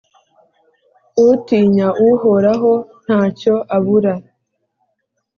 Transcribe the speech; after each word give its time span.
Utinya 1.27 1.87
Uhoraho 2.09 2.73
nta 3.03 3.21
cyo 3.39 3.55
abura, 3.75 4.13